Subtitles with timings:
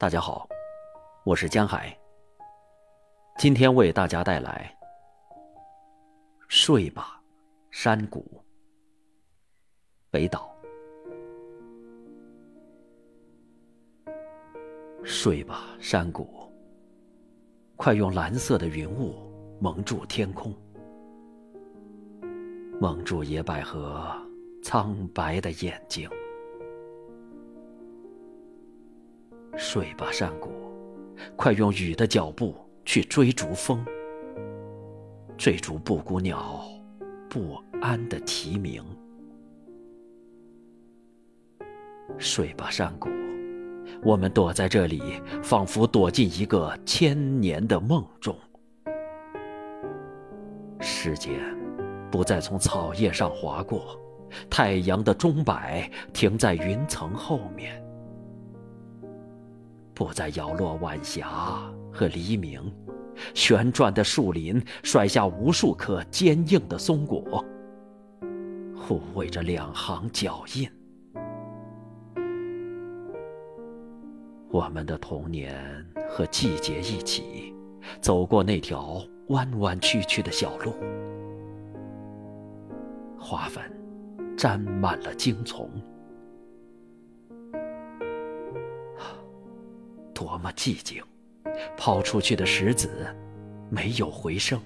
[0.00, 0.48] 大家好，
[1.24, 1.92] 我是江海。
[3.36, 4.72] 今天为大家带来
[6.46, 7.20] 《睡吧，
[7.72, 8.20] 山谷》。
[10.08, 10.54] 北岛。
[15.02, 16.48] 睡吧，山谷，
[17.74, 19.16] 快用蓝色的云雾
[19.60, 20.54] 蒙住天空，
[22.80, 24.08] 蒙住野百合
[24.62, 26.08] 苍白的眼睛。
[29.60, 30.50] 睡吧，山谷，
[31.34, 32.54] 快用雨的脚步
[32.84, 33.84] 去追逐风，
[35.36, 36.64] 追逐布谷鸟
[37.28, 38.80] 不安的啼鸣。
[42.18, 43.10] 睡吧，山谷，
[44.00, 48.34] 我们躲在这里，仿佛躲进一个千年的梦中。
[50.78, 51.32] 时间
[52.12, 53.98] 不再从草叶上划过，
[54.48, 57.84] 太阳的钟摆停在云层后面。
[59.98, 61.28] 不再摇落晚霞
[61.92, 62.72] 和黎明，
[63.34, 67.44] 旋转的树林甩下无数颗坚硬的松果，
[68.76, 70.70] 护卫着两行脚印。
[74.50, 77.52] 我们的童年和季节一起，
[78.00, 80.72] 走过那条弯弯曲曲的小路，
[83.18, 83.64] 花粉
[84.36, 85.68] 沾满了荆丛。
[90.28, 91.02] 多么寂静！
[91.74, 93.06] 抛出去的石子
[93.70, 94.60] 没有回声。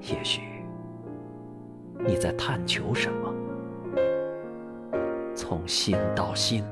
[0.00, 0.42] 也许
[2.00, 3.32] 你在探求什么？
[5.32, 6.64] 从心到心，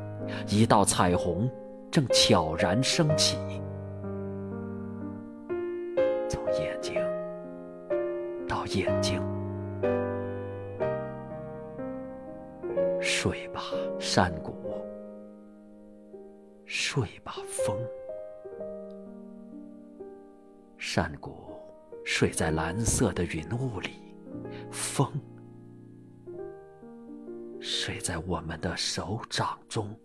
[0.48, 1.48] 一道彩虹
[1.92, 3.36] 正悄然升起。
[6.28, 7.00] 从眼睛
[8.48, 9.22] 到眼睛，
[13.00, 13.62] 睡吧，
[14.00, 14.52] 山谷。
[16.66, 17.78] 睡吧，风。
[20.76, 21.54] 山谷
[22.04, 23.90] 睡在蓝色的云雾里，
[24.70, 25.10] 风
[27.60, 29.98] 睡在我们的手掌中。